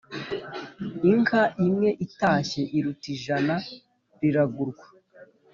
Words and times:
inka 1.11 1.43
imwe 1.65 1.89
itashye 2.05 2.61
iruta 2.77 3.07
ijana 3.15 3.55
riragurwa 4.19 4.85